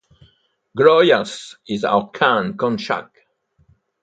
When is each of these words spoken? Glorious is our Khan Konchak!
Glorious 0.75 1.57
is 1.67 1.83
our 1.85 2.09
Khan 2.09 2.57
Konchak! 2.57 3.11